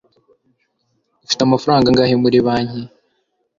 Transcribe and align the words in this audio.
ufite 1.25 1.41
amafaranga 1.43 1.85
angahe 1.89 2.15
muri 2.23 2.37
banki 2.45 2.81